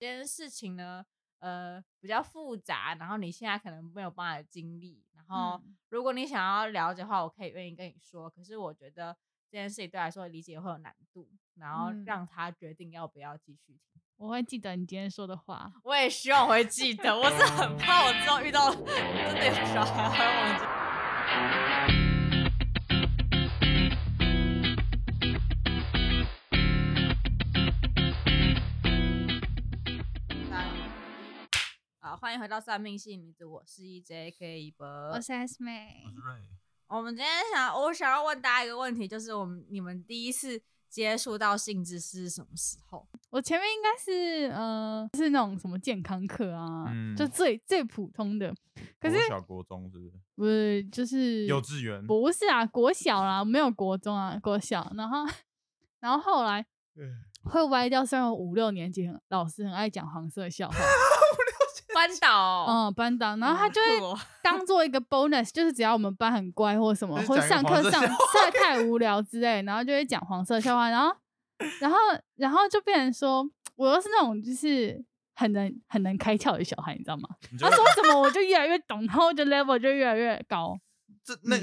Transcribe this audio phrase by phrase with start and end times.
[0.00, 1.04] 这件事情呢，
[1.40, 8.30] 呃，比较复杂，然后你现在可能没有办法经历，然后如果你想要了解的话，我可以愿意跟你说。
[8.30, 9.14] 可是我觉得
[9.50, 14.00] 这件事情对来说理解会有难度，然后让他决定要不要继续听。
[14.16, 17.14] 我会记得你今天说的话，我也希望我会记得。
[17.14, 20.58] 我是很怕我之后遇到 真的有小孩还会忘
[22.04, 22.09] 记。
[32.30, 36.42] 欢迎回到算命系女子，我是 EJ，一博，我是 S 妹，我是 Ray。
[36.86, 43.04] 我们今天想，我想要问大家一个问题，就是我们你们第一次接触到性知识是什么时候？
[43.30, 48.54] 我前面应该是呃，是那种什么健康课啊，嗯、就最最普通的。
[49.00, 50.12] 可是国小国中是不是？
[50.36, 52.06] 不是，就是幼稚园。
[52.06, 54.88] 不是啊，国小啦，没有国中啊，国小。
[54.94, 55.26] 然后，
[55.98, 56.64] 然后后来
[57.42, 60.76] 会歪掉，虽然我五六年级很老师很爱讲黄色笑话。
[62.00, 71.14] 班导，嗯，班导，然后他就会当做一个 bonus，就是只要我们班很乖或什么，或上课上实在 太无聊之类，然后就会讲黄色笑话，然后，
[71.78, 71.98] 然后，
[72.36, 77.28] 然后就变成说，我又是那种就是很能很能开窍的小孩，你知道吗？
[77.60, 80.78] 他说什么我就越来越懂，然后就 level 就越来越高。
[81.22, 81.56] 这那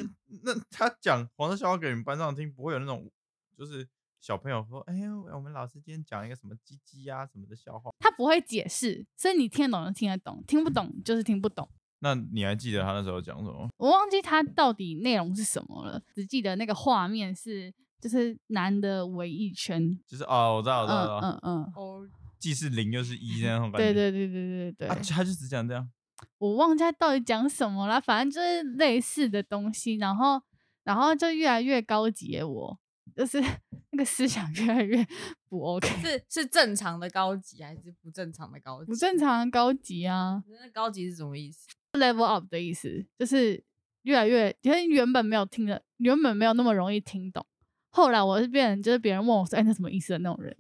[0.43, 3.09] 那他讲黄色笑话给你们班上听，不会有那种
[3.58, 3.88] 就是。
[4.28, 11.66] 小朋友说：“哎呀，我们老师今天讲一个什么鸡鸡啊什么的笑话。”他不会解释，所以你听得懂就听得懂，听不懂就是听不懂。
[12.00, 13.70] 那你还记得他那时候讲什么？
[13.78, 22.05] 我忘记他到底内容是什么了，只记得那个画面是就是男的围一圈，就是哦，我知道，我知道，嗯嗯哦，
[22.38, 23.94] 既是零又是一那种 感觉。
[23.94, 25.89] 对对对对对对，啊，他就只讲这样。
[26.38, 30.42] 我忘记他到底讲什么了，反正就是类似的东西，然后
[30.83, 32.42] 然后就越来越高级。
[32.42, 32.78] 我。
[33.16, 33.39] 就是
[33.91, 35.05] 那个思想越来越
[35.50, 38.88] 不 OK，是是正常的高级还是不正常的高级？
[38.88, 40.44] 不正常的高级啊！
[40.47, 43.64] 那高级是什么意思？Level up 的意思，就是
[44.03, 47.45] 越来越，因为原本没有听的，原本没有那么容易听懂，
[47.89, 50.55] 后来我是变成就是别人问我说：“哎，那什么意思的那种人？”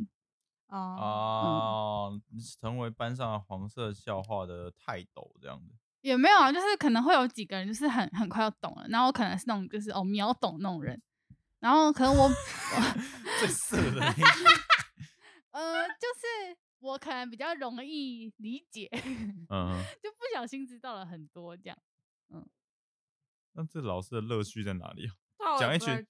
[0.69, 2.21] 哦哦，
[2.59, 5.73] 成为班上黄色笑话的泰斗这样子。
[6.01, 11.01] 也没有啊，就是可能会有几个人就是很很快要懂了，然后我可能是那种就是哦秒懂那种人。
[11.59, 12.29] 然后可能我
[13.39, 14.01] 最色的，
[15.51, 18.89] 呃，就是我可能比较容易理解，
[19.49, 21.77] 嗯，就不小心知道了很多这样，
[22.29, 22.45] 嗯。
[23.53, 25.09] 那这老师的乐趣在哪里？
[25.59, 26.05] 讲一群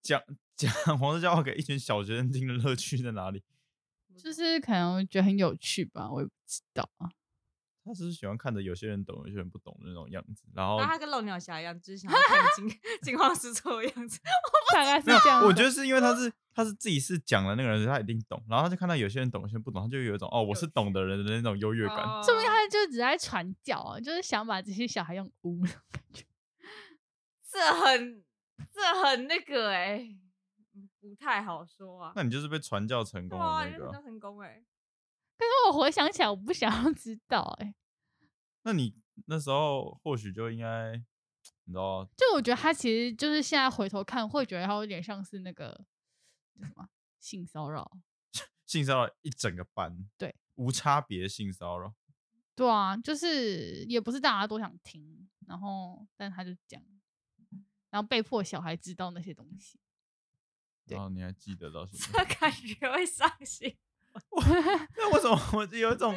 [0.00, 0.20] 讲
[0.56, 3.42] 讲黄色笑话给一群小学生听的乐趣在哪里？
[4.16, 7.08] 就是可能觉得很有趣吧，我也不知道啊。
[7.88, 12.68] 他是喜欢看着有些人懂，有些人不懂的那种样子，然后他跟漏鸟侠一样，就是想要看惊
[13.02, 14.20] 惊慌失措的样子。
[14.72, 15.42] 大概是这样。
[15.44, 21.96] 我觉得是因为他是他是自己是讲的那个人，他一定懂，然后他就看到有些人懂，有些人不懂，他就有一种哦，我是懂的人的那种优越感。
[22.22, 26.24] 说明他就只在传教啊，就是想把这些小孩用污的感觉。
[27.50, 28.22] 这很
[28.70, 30.18] 这很那个哎、欸，
[31.00, 32.12] 不太好说啊。
[32.14, 33.86] 那你就是被传教成功了那个。
[33.86, 34.64] 传教成功哎、欸。
[35.38, 37.74] 可是我回想起来，我不想要知道哎、欸。
[38.62, 38.94] 那你
[39.26, 40.92] 那时候或许就应该，
[41.64, 42.04] 你知道？
[42.16, 45.84] 就我觉得他其实就是现在回头看，会觉得他有点像是那个
[46.60, 46.88] 什么
[47.20, 47.90] 性骚扰，
[48.66, 51.94] 性骚扰一整个班，对，无差别性骚扰。
[52.56, 56.82] 对啊，就是也不是大家都想听，然后但他就讲，
[57.90, 59.78] 然后被迫小孩知道那些东西。
[60.86, 62.18] 然后你还记得到什么？
[62.18, 63.76] 这感觉会伤心。
[64.96, 66.14] 那为什么 我就有一种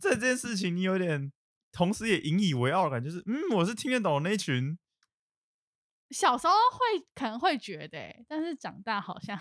[0.00, 1.32] 这件事情你有点？
[1.70, 4.76] 同时也引以为傲的感觉，就是嗯，我是听得懂那群。
[6.10, 9.38] 小时候会可能会觉得，但是长大好像，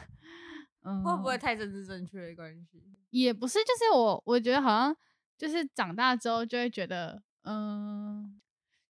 [0.83, 2.83] 嗯， 会不会太政治正确的关系？
[3.11, 4.95] 也不是，就是我我觉得好像
[5.38, 8.39] 就是长大之后就会觉得，嗯，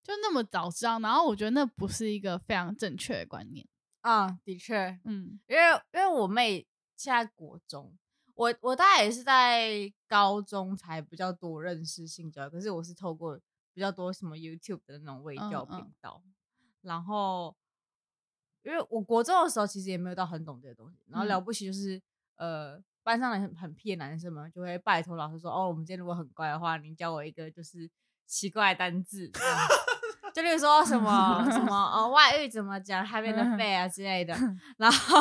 [0.04, 3.66] 就那么早知道，然后我觉得那不是一个非常正确的观念
[4.02, 6.68] 啊，的确，嗯，因为因为我妹
[6.98, 7.96] 现在国中。
[8.38, 13.36] 我我大概也是在高中才比较多认识性教育，可是我是透过
[13.74, 15.84] 比较多什么 YouTube 的那种微教频。
[16.00, 16.30] 道，嗯
[16.62, 17.56] 嗯、然后
[18.62, 21.98] 因为我国中的时候其实也没有到很懂这些东西，然后了不起就是、
[22.36, 27.90] 嗯、呃班上的很很屁的男生们就会拜托老师说，哦，我们今天如果很乖的话，你教我一个就是
[28.28, 29.32] 奇怪的单字，
[30.32, 34.38] 就例如说什么什么呃 外遇怎么讲，Have an affair 啊之类的，
[34.78, 35.20] 然 后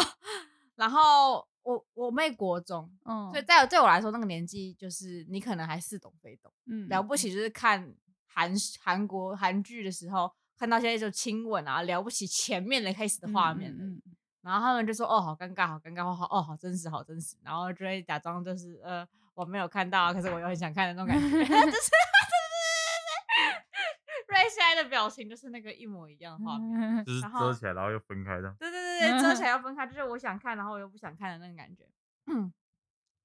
[0.74, 1.48] 然后。
[1.66, 7.92] 我我妹国中，嗯，所以在对我来说，那个年纪就是你可能还似懂非懂，嗯，了不起就是看
[8.28, 14.00] 韩韩国韩剧的时候，看到现在就亲吻啊，了不起前面的开始的画面，嗯，
[14.42, 19.04] 然后他们就说哦，好尴尬，好尴尬，好哦，好真实，好真实，然后就会假装就是呃，
[19.34, 21.90] 我没有看到啊，可是我又很想看的那种感觉，就 是
[24.86, 28.54] 的表情就是那个一模一样的画面，就是遮起来然后又分开的。
[28.58, 31.88] 对对对对，遮起来要分开，就是我想看，然后我又不想看的那个感觉。
[32.26, 32.52] 嗯，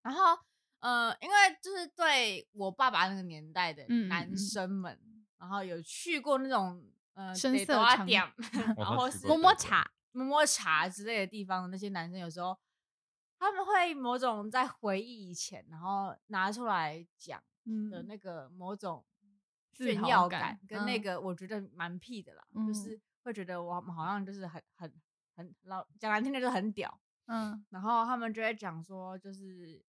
[0.02, 0.38] 然后
[0.80, 5.00] 呃，因为就是对我爸爸那个年代的男生们，
[5.38, 8.24] 然后有去过那种呃深色场点，
[8.78, 12.58] 然后是摸摸茶、摸摸茶之类的地方的那些男生，有时候。
[13.44, 17.42] 他们会某种在回忆以前，然后拿出来讲
[17.90, 19.04] 的那个某种
[19.86, 24.94] 炫耀感，跟那个我觉得蛮屁的啦，嗯、就是会觉得我们好像就是很很
[25.36, 29.84] 很老讲难听的就很屌，嗯，然后他们就会讲说，就是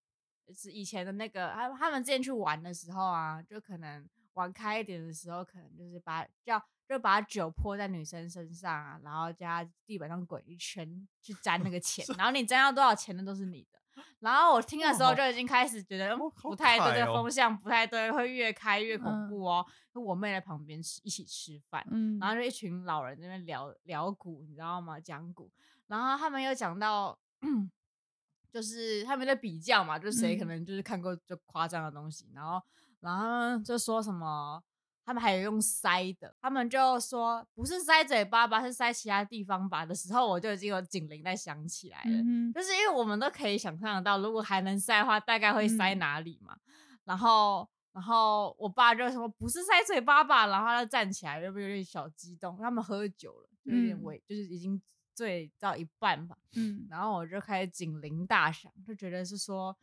[0.55, 6.63] 是以前的那个，他他们之前去玩的时候啊，就可能玩开一点的时候，可能就是把叫。
[6.89, 13.79] 就把酒泼在女生身上啊，然后加地板上滚一圈去沾那个钱， 然后你沾到多少钱的都是你的。
[14.21, 19.65] 然后我 听的时候就已经开始觉得不太对，这个风向不太对，会越开越恐怖哦。
[19.95, 21.85] 我妹在旁边吃一起吃饭，
[22.21, 24.99] 然后就一群老人在那边聊聊股，你知道吗？
[24.99, 25.51] 讲股，
[25.87, 27.19] 然后他们又讲到，
[28.53, 32.63] 就是他们在比较嘛，就是谁可能就是看过就夸张的东西，然后
[33.01, 34.63] 然后就说什么。
[35.05, 42.11] 他们还有用塞的，他们就说不是塞嘴巴吧，是塞其他地方吧的时候，我就已经有警铃在响起来了。
[42.11, 46.57] 嗯、就是因为我们都可以想象得到，如果还能塞的话，大概会塞哪里嘛。
[46.67, 52.57] 嗯、然后，然后我爸就说不是塞嘴巴吧，然后他就站起来，有没有点小激动？
[52.59, 54.81] 他们喝酒了，就有点微，嗯、就是已经
[55.15, 56.37] 醉到一半吧。
[56.55, 59.77] 嗯，然后我就开始警铃大响，就觉得是说。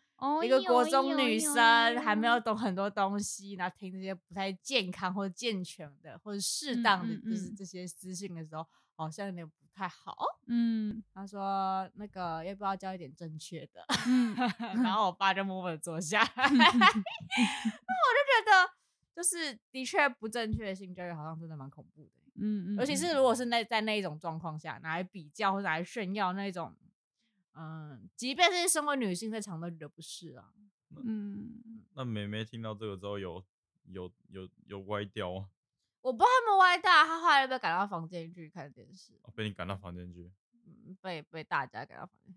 [0.44, 1.56] 一个国中女生
[2.01, 10.16] 还没有懂很多东西，然后听这些不太健康或者健全的或者适当的就是这些资讯的时候，好像有点不太好。
[10.48, 13.86] 嗯，他说那个要不要教一点正确的？
[14.07, 14.36] 嗯，
[14.83, 16.27] 然后我爸就默默的坐下来。
[16.36, 18.71] 那我就觉得，
[19.16, 22.12] 就是的确不正确的性教育好像真的蛮恐怖的。
[22.36, 26.75] 嗯嗯，尤其是如果是那在那一种状况下拿来比较或者来炫耀那种。
[27.61, 30.53] 嗯，即便是身为女性，在场都觉得不是啊。
[30.95, 33.44] 嗯，那妹妹听到这个之后有，
[33.88, 35.50] 有有有有歪掉啊？
[36.00, 39.11] 我不知道他们歪掉，她后来被赶到房间去看电视。
[39.23, 40.31] 哦，被你赶到房间去？
[40.65, 42.33] 嗯，被被大家赶到房间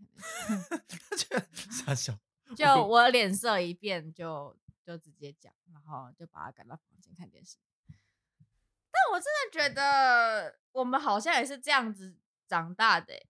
[0.69, 1.71] 看电视。
[1.71, 2.19] 傻笑。
[2.57, 7.57] 就我脸色一变，就就直接讲，然后就把他赶到房间看电视。
[8.91, 12.17] 但我真的觉得，我们好像也是这样子
[12.49, 13.27] 长大的欸。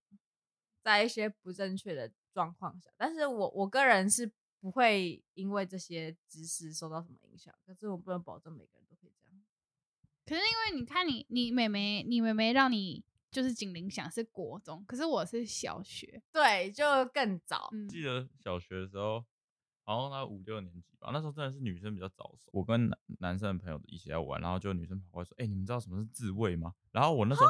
[0.82, 4.30] 在一些不正确的状况下，但是我我个人是
[4.60, 9.40] 不会因为这些知识受到什么影响，可是我不能保证每个人都可以这样。
[10.26, 17.68] 可是因为你看你你妹妹你妹妹让你就是警铃响是国中，可是我是小学，对，就更早。
[17.72, 19.24] 嗯、记得小学的时候，
[19.84, 22.50] 好像那五六年级吧，那时候真的是女生比较早熟。
[22.52, 27.48] 我跟男男生的朋友一起在玩，然后就女生跑过来说：“哎、欸，你们知道什么是自慰吗？”然后我那时候。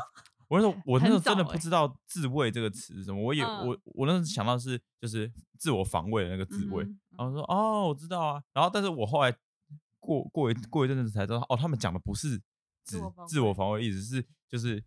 [0.52, 3.18] 我那时候，我那时候真的不知道“自慰”这个词是什么。
[3.22, 6.84] 我也我我那时候想到是就是自我防卫的那个自慰。
[7.16, 8.42] 然后说哦，我知道啊。
[8.52, 9.34] 然后，但是我后来
[9.98, 12.36] 过过一过一阵子才知道，哦，他们讲的不是
[12.84, 14.84] 指自我防卫，意思是就是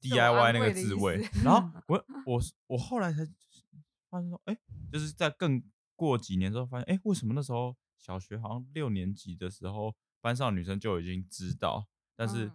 [0.00, 1.24] DIY 那个自慰。
[1.44, 3.24] 然后我我我后来才
[4.08, 4.58] 发现说，哎，
[4.90, 5.62] 就是在更
[5.94, 12.50] 过几年之后发现，哎，为什么那时候小学好像六年级的时候，班上女生就已经知道，但是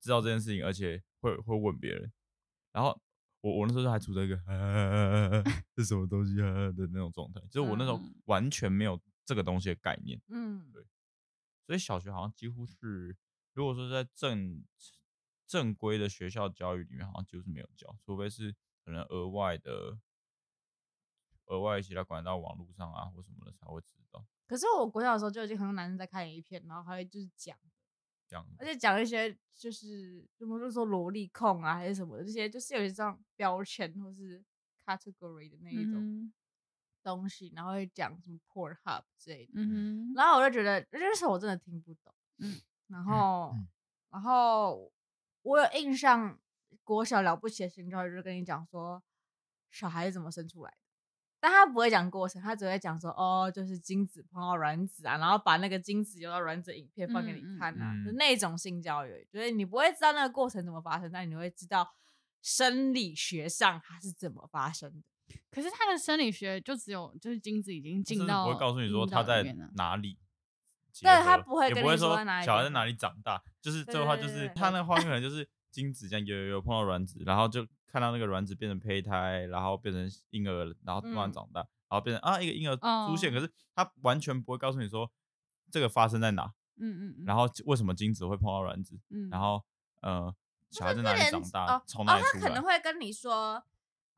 [0.00, 1.02] 知道这件事情，而且。
[1.20, 2.12] 会会问别人，
[2.70, 2.96] 然后
[3.40, 4.36] 我我那时候还处在一个
[5.74, 10.86] 是什么东西啊 的那种状态，就是我那时候完全没有这个东西的概念，嗯，对，
[11.66, 13.16] 所以小学好像几乎是，
[13.52, 14.64] 如果说在正
[15.44, 19.98] 正规的学校教育里面，好像就是没有教，除非是可能额外的
[21.46, 24.24] 额外其他管道网络上啊或什么的才会知道。
[24.46, 27.58] 可是我国小的时候就已经很多男生在看影片，然后还会就是讲。
[28.58, 34.44] 而且讲一些就是什么，就是说萝莉控啊，还是什么的这些，就是有一张标签或是
[34.84, 36.32] category 的那一种
[37.02, 43.68] 东西，然后会讲什么 Pornhub 之类的，嗯、然后我就觉得那时候我真的听不懂，嗯， 然后，嗯、
[44.10, 44.92] 然后
[45.42, 46.38] 我有印象，
[46.84, 49.02] 国小了不起的性教育就跟你讲说，
[49.70, 50.87] 小孩子怎么生出来的。
[51.40, 61.88] 但他不会讲过程，他只会讲说哦，就是精子碰到卵子啊，然后把那个精子游到卵子影片放给你看啊，嗯、就那种性教育，就是你不会知道那个过程怎么发生，但你会知道
[62.42, 65.06] 生理学上它是怎么发生的。
[65.50, 69.44] 可是他的生理学就只有就是精子已经进到，不会告诉你说他在
[69.76, 70.18] 哪里，
[71.00, 77.64] 对，他不会跟你说小孩在哪里长大，就是这个话就是他那个画面可能就是精子这样游游游碰到卵子，然后就。
[77.90, 85.10] 看到那个卵子变成胚胎，然后变成婴儿，然后突然长大，嗯、然后变成啊一个婴儿出现，可是他完全不会告诉你说
[85.70, 89.64] 这个发生在哪，嗯嗯，然后为什么精子会碰到卵子，嗯，然后
[90.02, 90.32] 呃
[90.70, 92.62] 小孩在哪里长大，从哪里出来，他可能？
[92.62, 93.62] 会跟你说，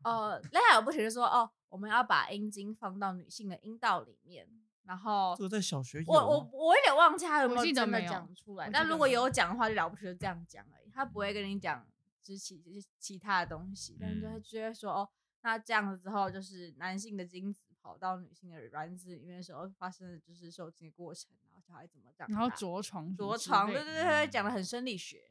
[0.03, 4.47] 呃，那还有不是说哦，我们要把阴茎放到女性的阴道里面。
[4.83, 9.31] 然后这个在小学，我我我有点忘记他有没有真的讲出来，但如果有。
[9.31, 11.87] 讲的话，就了不起就这样讲而已，他不会跟你讲
[12.23, 12.63] 之其
[12.99, 15.09] 其他的东西，但就会说哦，
[15.43, 25.31] 那这样子之后就是男性的精子跑到女性的卵子里面的时候发生的就是受精的过程，然后小孩怎么长，然后着床着床，对对对，讲的很生理学。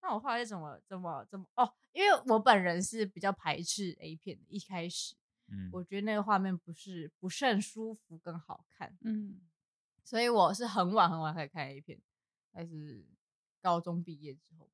[0.00, 5.14] 那我后来怎么怎么怎么哦，因为我本人是比较排斥 A 片的，一开始。
[5.46, 9.40] 嗯，我觉得那个画面不是不甚舒服跟好看，嗯，
[10.02, 12.00] 所以我是很晚很晚才看 A 片，
[12.52, 13.06] 还是
[13.60, 14.68] 高中毕业之后。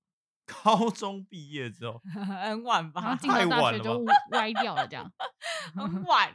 [0.63, 3.15] 高中毕业之后， 很晚吧？
[3.17, 5.11] 太晚了就 歪掉了，这样
[5.75, 6.35] 很晚。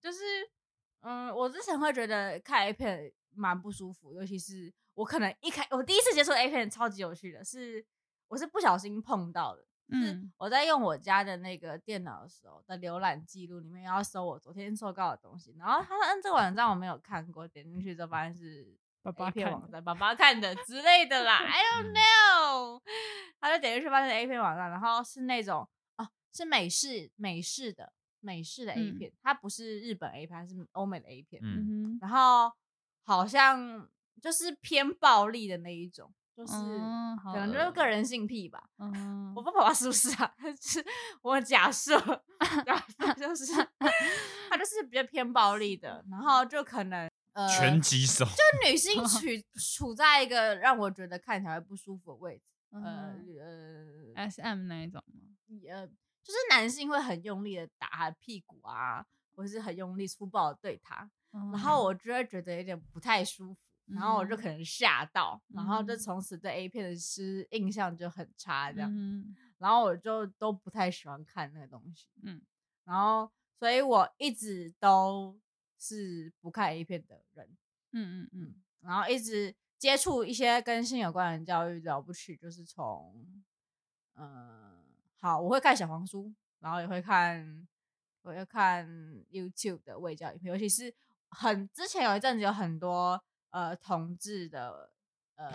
[0.00, 0.18] 就是，
[1.00, 7.84] 嗯，我之前会觉得看 A 片蛮不舒服，尤其是我可能一开我第一次接触 A 片超级有趣的是，
[8.28, 9.64] 我是不小心碰到的。
[9.88, 18.74] 嗯，我在用我家的那个电脑的时候的浏览记录里面要搜我昨天收到的东西，然后他说：“嗯，这个网站我没有看过。”点进去之后发现是
[19.12, 21.38] A 片网站，爸爸看的之类的啦。
[21.44, 22.80] I don't know。
[23.40, 31.40] 他就点进去发现 A 片网站，然后是那种哦，是美式美式的美式的 A 片，它不是日本 A 片，它是欧美的 A 片。
[31.44, 31.98] 嗯哼。
[32.00, 32.52] 然后
[33.04, 33.88] 好像
[34.22, 36.12] 就是偏暴力的那一种。
[36.36, 40.84] 就是可能就是个人性癖吧，嗯，我不知道是不是啊，是
[41.22, 41.96] 我假设，
[42.66, 43.52] 假设就是
[44.50, 49.20] 他就是比较偏暴力的，然后就可能呃拳击手，就女性 处
[49.60, 53.14] 处在一个让我觉得看起来不舒服的位置，呃
[54.16, 55.20] 呃 SM 那一种吗？
[55.70, 63.60] 呃，就是男性会很用力的打他的屁股啊，或是很用力粗暴的对他，然后我就会觉得有点不太舒服。
[63.86, 72.40] 然后我就可能吓到，嗯、然后就从此对 A 片的是印象就很差，这样，嗯、然后我就都不太喜欢看那个东西，嗯，
[72.84, 75.38] 然后所以我一直都
[75.84, 77.48] 是不看 A 片的人，
[77.92, 83.42] 嗯嗯嗯，然后一直接触一些跟性有关的教育了不起，就是从，
[84.14, 84.82] 嗯，
[85.18, 87.68] 好，我会看小黄书，然后也会看，
[88.22, 88.88] 我会看
[89.30, 90.94] YouTube 的卫教影片，尤其是
[91.28, 93.22] 很之前有一阵子有很多。
[93.54, 94.90] 呃，同志的
[95.36, 95.52] 呃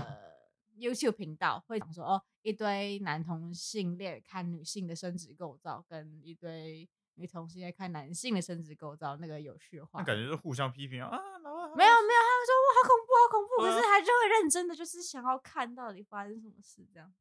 [0.77, 6.88] YouTube 频道会讲说哦，一堆男同性恋看女性的生殖构造，跟一堆
[7.19, 11.09] 女同性恋看男性的生殖构造，那个有趣的话，那感觉是互相批评啊。
[11.09, 11.17] 没
[11.49, 17.13] 有没有，他们说哇，好恐怖，好恐怖，可是还是会认真的，就是想要看到底发生什么事这样。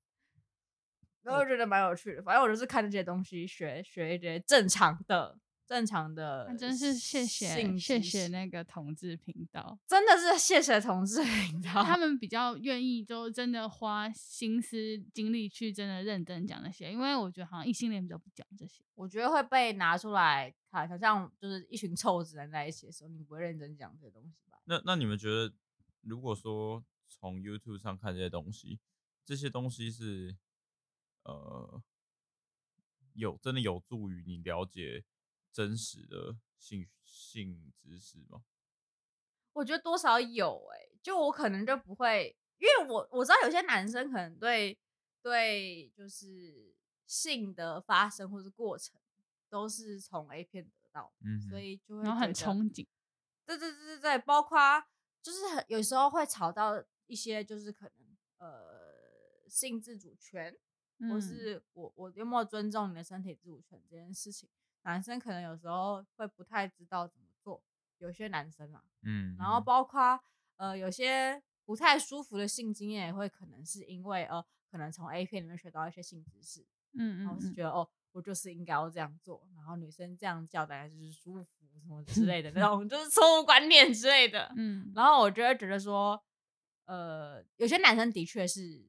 [1.22, 5.36] 然后我觉得蛮有趣的，反正我就是看这些东西，学学一些正常的。
[5.68, 24.58] 正常的，真是谢谢谢谢那个同志频道，真的是谢谢同志频道，他们比较愿意就真的花心思精力去真的认真讲那些，因为我觉得好像异性恋比较不讲这些，我觉得会被拿出来看，好像就是一群臭直男在一起的时候，你不会认真讲这些东西吧？
[24.64, 25.52] 那那你们觉得，
[26.00, 28.80] 如果说从 YouTube 上看这些东西，
[29.22, 30.34] 这些东西是
[31.24, 31.82] 呃
[33.12, 35.04] 有真的有助于你了解？
[35.58, 38.44] 真实的性性知识吗？
[39.54, 44.78] 我觉得多少有哎、欸，就我可能就不会，因为我我知道有些男生可能对
[45.20, 46.72] 对就是
[47.08, 49.00] 性的发生或是过程
[49.48, 52.86] 都是从 A 片得到，嗯，所以就会然后很憧憬。
[53.44, 54.58] 对对对对对，包括
[55.20, 60.56] 就是很有时候会吵到一些就是可能呃性自主权，
[60.98, 64.48] 嗯、或是我我有没有尊重你的身体自主权这件事情。
[64.82, 67.62] 男生可能有时候会不太知道怎么做，
[67.98, 70.18] 有些男生啊，嗯，然后包括
[70.56, 86.22] 呃有些不太舒服的性经验，也会可能是因为呃可能从 A 片里面学到一些性知识，嗯，然后是觉得哦我就是应该要这样做，然后女生这样叫大家就是舒服什么之类的那种 就是错误观念之类的，嗯，然后我就会觉得说，
[86.86, 88.88] 呃有些男生的确是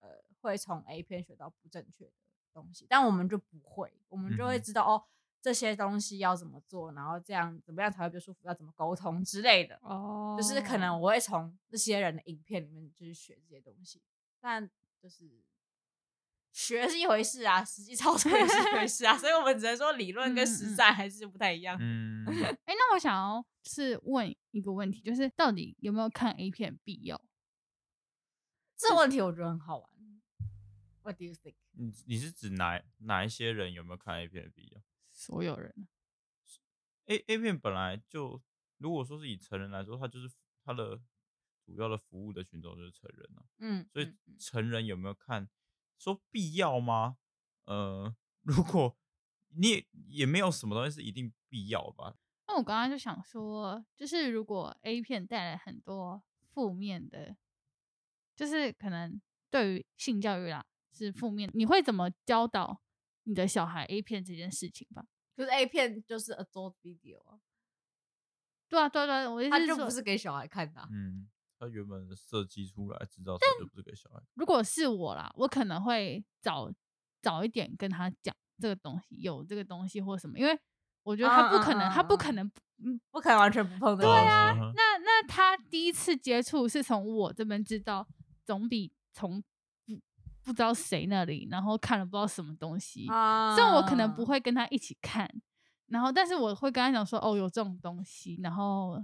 [0.00, 0.08] 呃
[0.40, 2.12] 会从 A 片学到不正确的。
[2.60, 5.04] 东西，但我们就不会，我们就会知道、嗯、哦，
[5.40, 9.78] 这些东西要怎么做，然后这样怎么样才会比较舒服，要怎么沟通之类的。
[9.82, 14.02] 哦，就是可能我会从这些人的影片里面就是学这些东西，
[14.40, 14.68] 但
[15.00, 15.42] 就是
[16.52, 21.76] 学是一回事啊，实际操作也是一回事啊， 所以我们只能说理论跟实战还是不太一样。
[21.80, 27.20] 嗯，哎、欸，那我想要是问一个问题，就是到底有没有看 A 片必要？
[28.76, 29.90] 这问题我觉得很好玩。
[31.02, 31.54] What do you think？
[31.72, 34.82] 你你是指哪哪一些人有没有看 A 片的必要？
[35.12, 35.88] 所有人。
[37.06, 38.42] A A 片本来就，
[38.76, 40.30] 如果说是以成人来说，它就是
[40.62, 41.00] 它的
[41.64, 43.44] 主要的服务的群众就是成人啊。
[43.58, 45.48] 嗯，所以成人有没有看，
[45.98, 47.16] 说必要吗？
[47.64, 48.98] 呃， 如果
[49.48, 52.16] 你也也没有什么东西是一定必要吧。
[52.46, 57.36] 那我刚刚就想说，就是如果 A 片带来很多负面的，
[58.36, 60.64] 就是可能对于性教育啦
[60.98, 62.80] 是负面，你会怎么教导
[63.22, 65.04] 你的小孩 A 片这件事情吧？
[65.36, 67.38] 就是 A 片就是 adult video 啊，
[68.68, 70.88] 对啊，对对，我意思是说，不是给小孩看的啊。
[70.90, 74.20] 嗯，他原本设计出来制造出来就不是给小孩。
[74.34, 76.72] 如果是我啦，我可能会早
[77.22, 80.58] 早一点跟他讲这个东西，有这个东西或什么，因为
[81.04, 82.44] 我觉得他不可能，他不可能，
[82.84, 84.02] 嗯，不可能完全不碰的。
[84.02, 88.08] 对啊，那那他第一次接触是从我这边知道，
[88.44, 89.44] 总比从。
[90.48, 94.28] 不知道谁那里，然后看了不知道什么东西，虽然我可能不。
[94.28, 95.26] 会跟他一起看，
[95.86, 99.02] 然后但是我会跟他讲说，哦，有这种东西，然后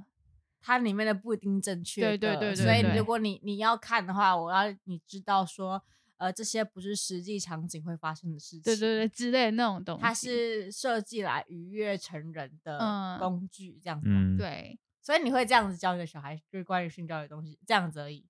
[0.60, 5.82] 它里面的不一定正确，对对对，所以如果你你要看的话，我要你知道说，
[6.18, 18.26] 呃，这些不是实际场景会发生的事情，对对对之类的那种东西，它是设计来愉悦成人的工具，这样子，嗯，对，所以你会这样子教你的小孩，就是关于性教育的东西，这样子而已。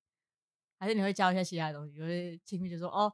[0.85, 3.11] 还是你会教一些其他东西，就是亲密就说哦，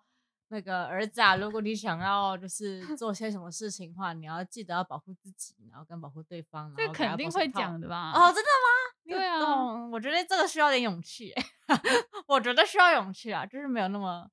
[0.49, 6.75] 那个儿子啊，如果你想要就是 做些什么事情的话，你要记得要保护自己，然后跟保护对方。
[6.77, 8.11] 这肯定会讲的吧？
[8.11, 8.69] 哦，真的吗？
[9.07, 11.33] 对啊，我觉得这个需要点勇气，
[12.27, 14.29] 我觉得需要勇气啊，就是没有那么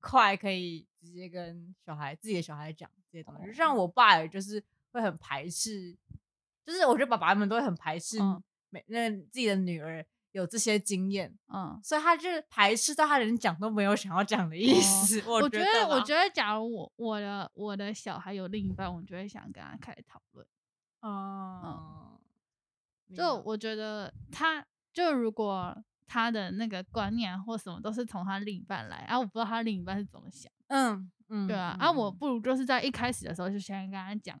[0.00, 3.46] 快可以直接跟小孩自己的小孩讲这些东西。
[3.46, 5.94] 就像我爸，也就是会很排斥，
[6.64, 8.18] 就是我觉得爸爸们都会很排斥
[8.70, 10.04] 每那自己的女儿。
[10.32, 15.20] 有这些经验，嗯，所以他就排斥到他连讲都没有想要讲的意思。
[15.20, 20.46] 哦、我觉得，我觉得，我觉得，假如我我的我的小孩有另一半，我就会想跟他开始讨论。
[21.02, 22.18] 哦，
[23.08, 30.50] 嗯，就我觉得他，就如果他的那个观念或什么都是从他另一半来，啊，我不知道他另一半是怎么想。
[30.68, 34.38] 嗯嗯，对啊，嗯、啊，我不如就是在一开始的时候就先跟他讲。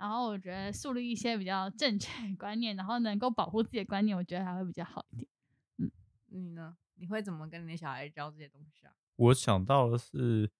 [0.00, 5.28] 然后我觉得树立一些比较正确的观念，然后能够保护自己的观念，我觉得还会比较好一点。
[5.76, 5.90] 嗯，
[6.28, 6.78] 你呢？
[6.94, 8.94] 你会怎么跟你的小孩教这些东西啊？
[9.16, 10.50] 我想到的是，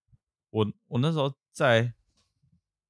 [0.51, 1.95] 我我那时候在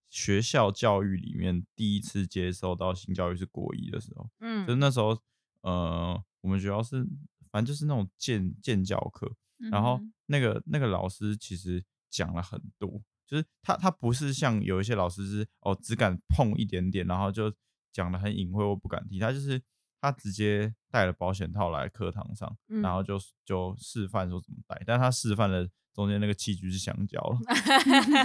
[0.08, 5.16] 学校教育里面第一次接受到性教育是国一的时候，嗯，就是那时候，
[5.60, 7.04] 呃，我们学校是
[7.52, 9.32] 反正就是那种建建教课，
[9.70, 13.00] 然后那个那个老师其实讲了很多。
[13.30, 17.54] 就是他，他不是像有一些老师是哦，只敢碰一点点，然后就
[17.92, 19.20] 讲的很隐晦，我不敢提。
[19.20, 19.62] 他就是
[20.00, 27.38] 他直接带了保险套来课堂上，嗯、然后就就示范说怎么戴，但他示范的中间那个器具是香蕉了。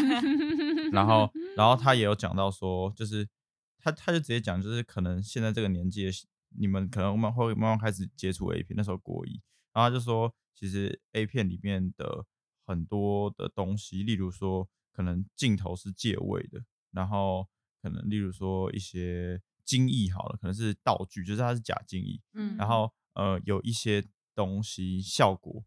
[0.91, 3.29] 然后，然后他也有讲到说，就是
[3.77, 6.11] 他他就直接讲，就是可能现在这个年纪的
[6.57, 9.39] 你们可能慢会慢慢开始接触 A 片，那时候国一，
[9.71, 12.25] 然后他就说，其实 A 片里面的
[12.65, 14.67] 很多的东西，例如说。
[14.95, 17.45] 可能镜头是借位的，然后
[17.81, 24.01] 可能例如说一些精益好了，可能是道具，就是它是假精益，嗯，然后呃有一些
[24.33, 25.65] 东西效果，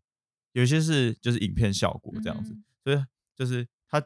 [0.53, 3.05] 有一些是就是影片效果这样子，嗯、所以
[3.37, 4.03] 就是它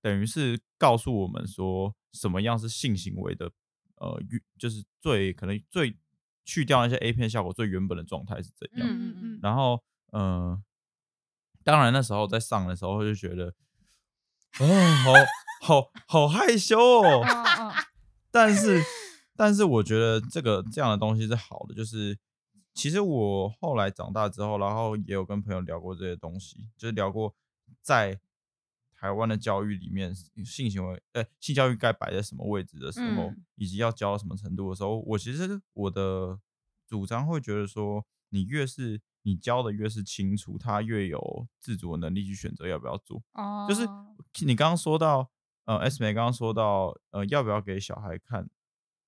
[0.00, 3.52] 等于是告诉我们说什么样是性行为的，
[3.96, 4.22] 呃，
[4.56, 5.98] 就是最可能最
[6.46, 8.96] 去掉那些 A 片效果最原本的状态是怎样，嗯。
[8.96, 10.62] 嗯嗯，然后嗯、呃，
[11.62, 13.54] 当然那时候在上的时候就觉得。
[14.60, 14.66] 哦，
[15.60, 17.24] 好好好害羞哦。
[18.30, 18.82] 但是，
[19.36, 21.74] 但是我觉得这个这样的东西是好的。
[21.74, 22.18] 就是，
[22.74, 27.34] 其实我后来长大之后，然后也有跟朋友聊过这些东西，就是聊过
[27.80, 28.18] 在
[28.94, 36.38] 台湾的教育里面，性行为，呃，性教育该摆在什么位置的时候，以及要教到什么程度的时候，我其实我的
[36.86, 43.22] 主张会觉得说，你越是你教的越是清楚，他越有自主的能力去选择要不要做。
[43.32, 43.88] 哦，就是。
[44.46, 45.30] 你刚刚说到，
[45.66, 48.48] 呃，S 美刚刚说到，呃，要不要给小孩看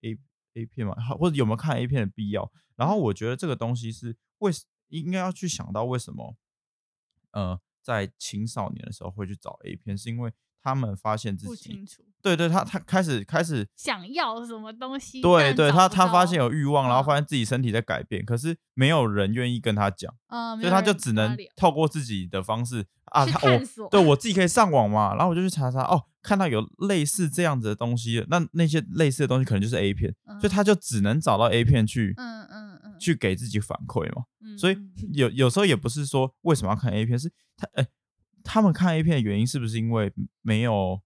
[0.02, 0.18] A
[0.52, 0.94] A 片嘛？
[1.18, 2.52] 或者有没有看 A 片的必要？
[2.76, 4.52] 然后我觉得这个东西是为
[4.88, 6.36] 应该要去想到为什么，
[7.30, 10.30] 呃，在青少年的时候会去找 A 片，是因为
[10.64, 12.02] 他们发现自己不清楚。
[12.22, 20.10] 对对，他他开始开始想要什么东西，对对，他他发现有欲望，然后发现自己身体在改变，可是没有人愿意跟他讲，
[20.58, 34.24] 所以他就只能透过自己的方式啊，他我对我自己可以上网嘛，然后我就去查查，哦，看到有类似这样子的东西，那那些类似的东西可能就是 A 片，所以他就只能找到 A 片去，嗯嗯嗯，去给自己反馈嘛，
[34.56, 34.78] 所以
[35.12, 37.86] 有有时候也不是说为什么要看 A 片，是他哎，
[38.44, 41.02] 他们看 A 片的原因是不是因为没有？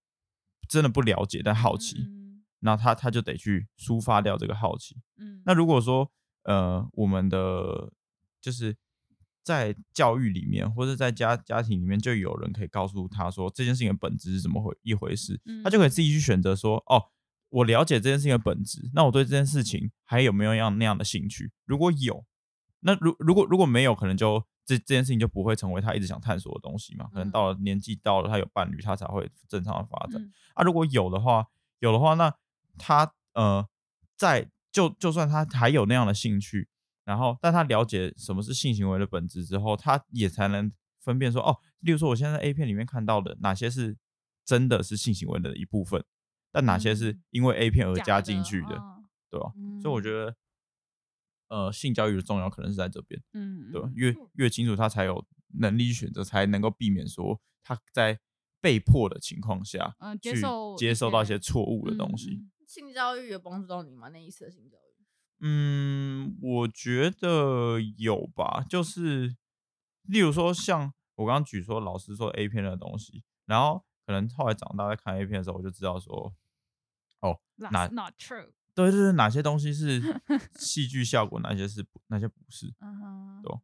[0.68, 1.96] 真的不了解，但好奇，
[2.58, 4.98] 那他他就得去抒发掉这个好奇。
[5.16, 7.90] 嗯，那如果说呃，我们的
[8.38, 8.76] 就是
[9.42, 17.02] 在教育里面，或者在家家庭里面，就有人可以告诉他说这件事情的本质是怎么回一回事，嗯、他就可以自己去选择说，哦，
[17.48, 21.50] 我了解这件事情的本质，那我对这件事情还有没有样那样的兴趣？
[21.64, 22.26] 如果有，
[22.80, 27.08] 那如如果如果没有，可能就这这件事情就不会成为他一直想探索的东西嘛。
[27.10, 30.20] 可能到了年纪到了，他有伴侣，他才会正常的发展。
[30.20, 31.46] 嗯、啊，如果有的话，
[31.78, 32.34] 有的话，那
[32.76, 33.66] 他呃，
[34.14, 36.68] 在就就算他还有那样的兴趣。
[37.04, 43.96] 然后，但他了解什么是性行为的本质之后，他也才能分辨说，哦，例如说，我现在在 A 片里面看到的哪些是
[44.44, 46.04] 真的是性行为的一部分，
[46.52, 48.78] 但哪些是因为 A 片而加进去的，
[49.30, 49.50] 对吧？
[49.56, 50.36] 嗯、所以我觉得，
[51.48, 53.90] 呃，性教育的重要可能是在这边，嗯，对吧？
[53.94, 55.26] 越越清楚，他才有
[55.58, 58.20] 能力选择，才能够避免说他在
[58.60, 62.30] 被迫的情况下，嗯，接受接受到一些错误的东西。
[62.34, 64.08] 嗯、性教育有帮助到你吗？
[64.08, 64.80] 那一次的性教育？
[65.40, 69.36] 嗯，我觉得有吧，就是
[70.02, 76.34] 例如说，像我刚刚举说老师说 A 片的东西，然后可能后来长大在看 A 片的时候，我就知道说，
[77.20, 80.00] 哦，哪 not true，对对对，哪些东西是
[80.54, 82.66] 戏剧效果，哪些是哪些不是，
[83.42, 83.58] 对，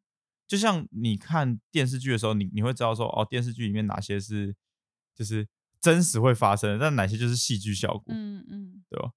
[0.48, 4.56] 就像你看电视剧的时候，你你会知道说，哦，电视剧里面哪些是
[5.14, 5.46] 就是
[5.80, 9.12] 真实会发生的，但哪些就是戏剧效果，嗯嗯，对吧？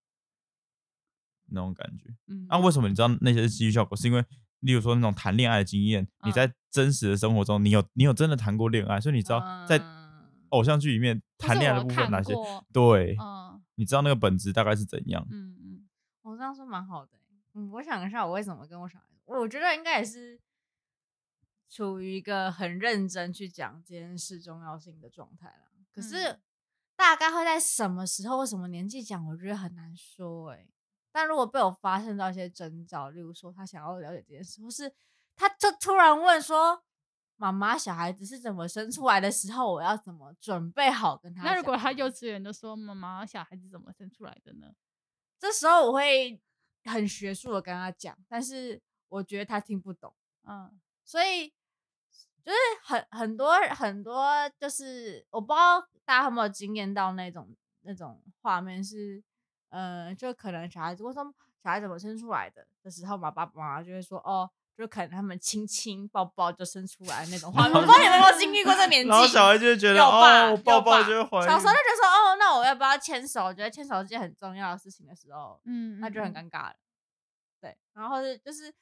[1.50, 3.98] 那种感觉，嗯，那、啊、为什么你知道那些是戏剧效果？
[3.98, 4.24] 是因为，
[4.60, 9.82] 例如说那种谈恋爱的经验，你在真实的生活中，你有你有真的谈过恋爱，所以你知道在
[10.50, 12.34] 偶像剧里面谈恋爱的部分哪些？
[12.72, 15.28] 对，嗯，你知道那个本质大概是怎样？
[15.32, 15.57] 嗯
[16.28, 17.24] 嗯，我这样说蛮好的、欸。
[17.54, 20.40] 嗯，我想一下，我为什么跟我小孩，我觉得应该也是
[21.70, 25.72] 处于一个很认真去讲这件事重要性的状态了。
[25.92, 26.40] 可是
[26.96, 30.58] 大概会在什么时候或什么年纪讲，我觉得很难说、欸。
[30.58, 30.68] 哎。
[31.12, 34.94] 但如果被我发现到一些征兆，例如说他想要了解这件事，或是
[35.36, 36.84] 他就突然问说
[37.38, 44.68] ：“妈妈，小孩子是怎么生出来的时候，我要怎么准备好跟他？”那如果他幼稚园就说：“妈妈，小孩子怎么生出来的呢？”
[45.40, 46.42] 这时候我会
[46.86, 51.50] 很学术的跟他讲，但是我觉得他听不懂，嗯，所以
[52.44, 59.24] 就是很很多很多，就是我不知道大家有没有经验到那种那种画面是。
[59.70, 61.30] 嗯，就可能小孩子，为什么
[61.62, 67.74] 小孩怎么生出来的的时候嘛，爸爸妈妈就会说，哦，就可能他们亲亲抱抱就生出来那种画面。
[67.74, 69.10] 我不知道你们有没有经历过这年纪？
[69.12, 71.46] 然后小孩就会觉得，哦，我抱抱就会怀孕。
[71.46, 73.46] 小时候就觉得说，哦，那我要不要牵手？
[73.46, 76.76] 我觉得牵手是件很重要的事情的时候，嗯，那就很尴尬了。
[77.60, 78.74] 对，然后是就是。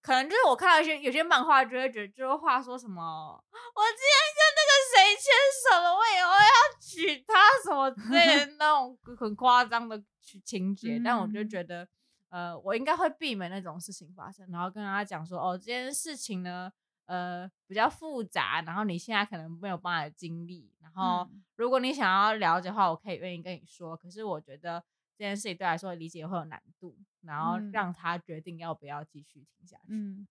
[0.00, 5.26] 可能就是我看到一些有些漫画，就会觉得就会话说什么，我今天跟那个谁牵
[5.60, 10.00] 手了，我以后要娶她什么之类的 那种很夸张的
[10.44, 11.86] 情节，但我就觉得，
[12.30, 16.72] 呃，我应该会避免那种事情发生，然后跟他讲说，哦，这件事情呢，
[17.06, 24.84] 呃，比较复杂，然后你现在可能没有办法经历，然后如果你想要了解的话，我可以愿意跟你说，可是我觉得。
[25.18, 29.82] 这件事情对来说理解会有难度，然后让他决定要不要继续听下去。
[29.88, 30.28] 嗯，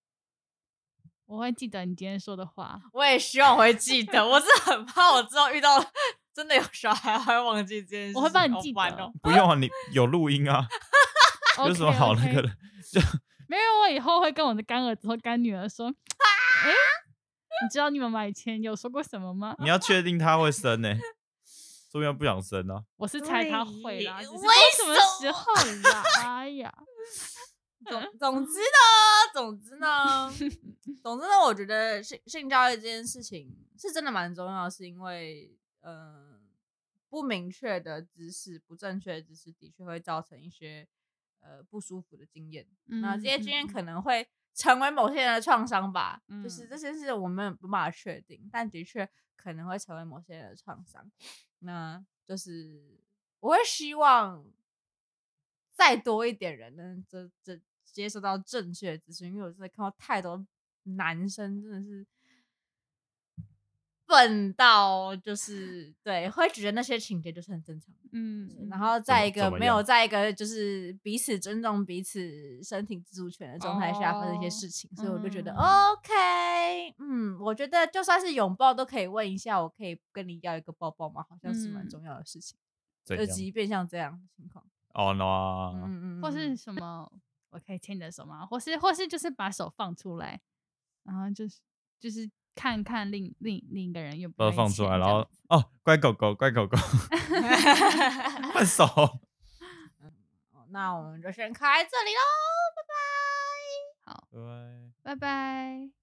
[1.26, 4.26] 我会记得你今天说的话，我也希望我会记得。
[4.26, 5.78] 我是很怕我之后遇到
[6.32, 8.22] 真的有小孩还会忘记这件事情。
[8.22, 8.80] 我会帮你记得。
[8.80, 10.66] 哦、不用啊，你有录音啊，
[11.66, 12.48] 有什么好那个的？
[12.92, 13.00] 就
[13.48, 15.88] 没有，我以后会跟我的干儿子或干女儿说。
[15.88, 16.70] 哎，
[17.62, 19.56] 你知道你妈妈以前有说过什么吗？
[19.58, 21.00] 你要确定他会生呢、欸。
[21.90, 22.84] 说明不想生啊！
[22.96, 25.54] 我是猜他会啦，为什么时候
[25.90, 26.02] 啦？
[26.22, 26.70] 哎呀，
[27.86, 30.30] 总总之呢，总之呢，
[31.02, 36.40] 总之呢，我觉得性性教育这件事情是真的蛮重要，是因为嗯、呃，
[37.08, 40.86] 不明确的知识、不正确的知识，的确会造成一些
[41.48, 42.66] 呃不舒服的经验。
[42.86, 51.10] 嗯、那这些经验可能会成为某些人的创伤吧，嗯、就是这些事我们没办法确定，但的确可能会成为某些人的创伤。
[51.60, 53.00] 那就是
[53.40, 54.44] 我会希望
[55.72, 60.46] 再多一点人能这这接受到正确的资讯，因为我真的看到太多
[60.82, 62.06] 男生真的是。
[64.08, 81.22] 笨到就是对，会觉得那些情节就是很正常，嗯，然后在一个没有在一个就是彼此尊重彼此身体自主权的状态下发生一些事情，哦、所以我就觉得、嗯、OK，嗯，我觉得就算是拥抱都可以问一下，我可以跟你要一个抱抱吗？
[81.28, 82.56] 好像是蛮重要的事情，
[83.04, 87.12] 就、嗯、即便像这样的情况，哦 no，嗯嗯，或是什么，
[87.50, 88.46] 我可以牵你的手吗？
[88.46, 90.40] 或是或是就是把手放出来，
[91.02, 91.60] 然后就是
[92.00, 92.30] 就是。
[92.58, 96.76] 看看另另另一个人又不放出来，然后哦，乖狗狗，乖狗狗，
[98.52, 98.84] 换手。
[100.70, 102.20] 那我们就先开这里喽，
[102.76, 104.12] 拜拜。
[104.12, 105.97] 好，拜拜，拜拜。